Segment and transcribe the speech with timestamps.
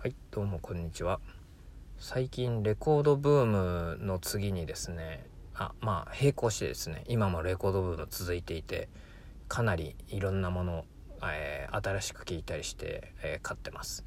[0.00, 1.18] はいどうもこんにちは。
[1.98, 8.88] 最近レコードブームの次にですねあまあ並行してですね今もレコードブーム続いていて
[9.48, 10.84] かなりいろんなもの、
[11.24, 14.04] えー、新しく聴いたりして、えー、買ってます。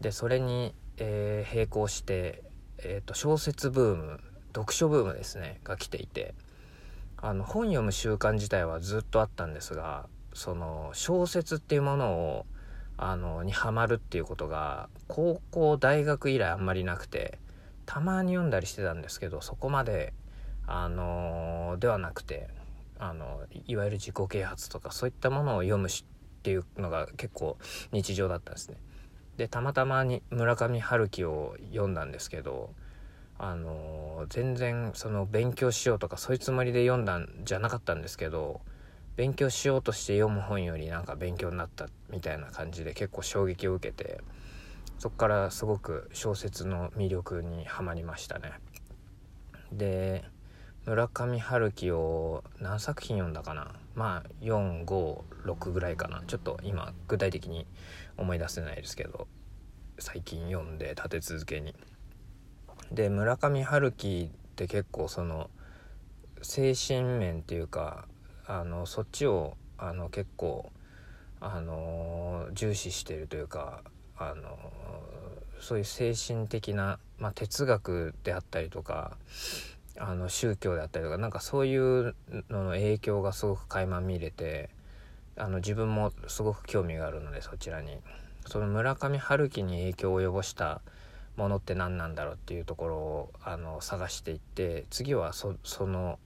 [0.00, 2.44] でそれに、えー、並行して、
[2.78, 4.20] えーと、小説ブーム
[4.54, 6.36] 読書ブームですねが来ていて
[7.16, 12.46] あの本読む習慣自体はずっとあったんですがその小説っていうものを
[12.98, 17.38] あのにハマるっていうことが高校大学以来あんまりなくて
[17.84, 20.12] たまに読んだりしてたんですけどそこまで
[20.66, 22.48] あのではなくて
[22.98, 26.04] あのいわゆる自己啓発とかそういったものを読むし
[26.38, 27.58] っていうのが結構
[27.92, 28.76] 日常だったんですね。
[29.36, 32.72] でたまたまに村上春樹を読んだんですけど
[33.38, 38.62] あの全然その勉強しようとかそういうつもりで読んだんじゃなかったんですけど
[39.16, 44.20] 勉強しようとして読む本よりなんか勉強になったみたいな感じで結構衝撃を受けて
[44.98, 48.52] そこからすごく小説の魅力にはまりましたね。
[49.72, 50.24] で
[50.84, 53.74] 村上春樹を何作品読んだかな？
[53.94, 56.22] まあ456ぐらいかな。
[56.26, 57.66] ちょっと今具体的に
[58.16, 59.26] 思い出せないですけど
[59.98, 61.74] 最近読んで立て続けに。
[62.92, 65.50] で村上春樹って結構その
[66.42, 68.06] 精神面っていうか
[68.46, 70.70] あのそっちをあの結構
[71.40, 73.82] あの重視してるというか
[74.16, 74.58] あの
[75.60, 79.16] そういう精神的な、まあ、哲学であったりとか
[79.98, 82.14] あの宗教であったりとかなんかそういう
[82.50, 84.70] のの影響がすごく垣間見れて
[85.36, 87.98] あの自分もすごく興味があるのでそちらに。
[88.48, 90.80] その村上春樹に影響を及ぼした
[91.36, 96.18] ものって何なんだろうっていうところをあの探していって次はその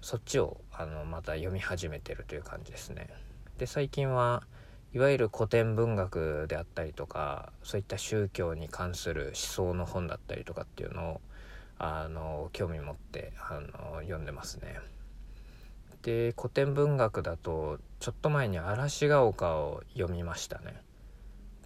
[0.00, 3.08] そっちをあのまた読み始めてるという感じですね。
[3.58, 4.42] で最近は
[4.94, 11.20] いわゆる古典文学であったりとかそういった宗教に関する思想の本だったりとかっていうのを
[11.78, 14.78] あの興味持ってあの読んでますね。
[16.02, 20.82] で古典文学だとちょっと前に嵐が丘を読みましたね。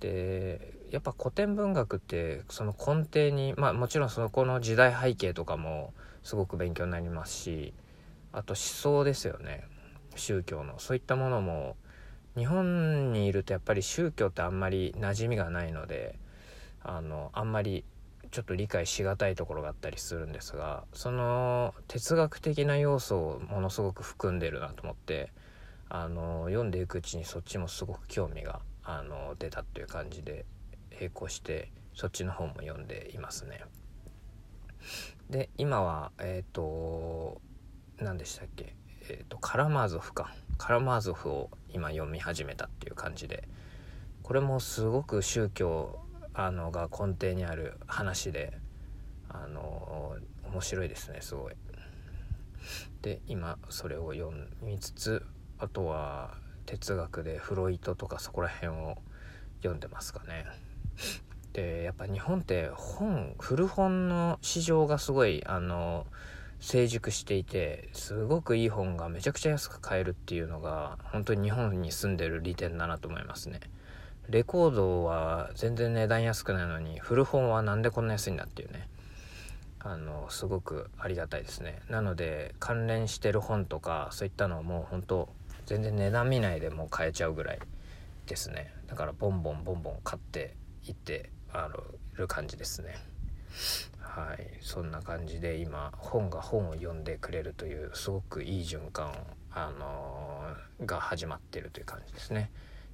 [0.01, 7.75] でやっぱ古典文学ってその根底にまあもちろんそのこの時代背景とかもすごく勉強になりますし
[8.37, 9.65] あと思想ですよね
[10.15, 11.75] 宗教のそういったものも
[12.37, 16.19] 日本にいるとやっぱり宗教ってあんまり馴染みがないので
[16.83, 17.83] あのあんまり
[18.31, 25.33] ちょっと理解しがたいところがあったりするんですがその哲学的な要素をものすごく含んでるなと思って
[25.89, 30.45] あの読んでいくうちにそっちもすごく興味があの出たっていう感じで
[30.93, 33.63] 並行してそっちの方も読んでいますね。
[35.31, 37.41] で今はえっ、ー、と
[37.99, 38.75] 何でしたっけ？
[39.09, 43.49] えっ、ー、とカラマーゾフかカラマーゾフを今読み始めたっていう感じで
[44.23, 46.01] これもすごく宗教
[46.35, 48.59] あのが根底にある話で
[49.29, 50.17] あの
[50.53, 51.55] 面白いですねすごい。
[53.03, 55.25] で今それを読みつつ
[55.59, 56.35] あとは
[56.67, 58.99] 哲学でフロイトとかそこら辺を
[59.59, 60.45] 読んでますかね。
[61.53, 66.07] でやっぱ日本って本古本の市場がすごいあの
[66.61, 73.61] 成熟していてすごくいい本がめちゃくちゃ安く買えるっていうのが本当に日本に住んでる利点だなと思いますね。
[74.29, 78.89] レコードは全然値段安くないのに古本はなんでこんな安いんだっていうね。
[79.81, 81.81] あのすごくありがたいですね。
[81.89, 85.29] なので関連してる本とかそういったのをもう本当
[85.67, 87.61] 全然値段見ないでもう買えちゃうぐらい
[88.27, 88.73] ですね。
[88.89, 90.57] だからボンボンボンボン買って
[90.89, 91.69] いってあ
[92.15, 92.97] る感じですね。
[94.17, 94.47] はい。
[94.63, 99.13] そんな感じで今本が本を読んでくれるというすごくいい循環
[99.51, 102.51] あのー、が始まってるという感じですね。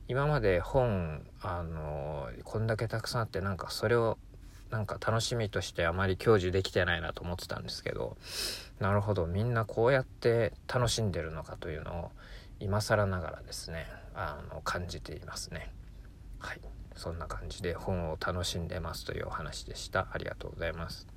[0.09, 4.19] 今まで本あのー、こんだけたくさんあってなんかそれを
[4.71, 8.17] なんか楽しみとしてあまり享受できてないなと思ってたんですけど
[8.81, 9.27] なるほど。
[9.27, 12.11] みんなこうやって楽しんでるのかというのを
[12.59, 15.71] 今更ながらですねあの感じていますね。
[16.41, 16.61] はい。
[16.97, 20.09] そんな感じで本を楽しんでますというお話でした。
[20.13, 21.12] ありがとうございます。